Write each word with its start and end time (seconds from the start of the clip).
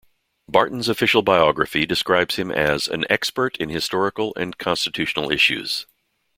Barton's 0.49 0.89
official 0.89 1.21
biography 1.21 1.85
describes 1.85 2.37
him 2.37 2.49
as 2.49 2.87
"an 2.87 3.05
expert 3.07 3.55
in 3.57 3.69
historical 3.69 4.33
and 4.35 4.57
constitutional 4.57 5.31
issues". 5.31 5.85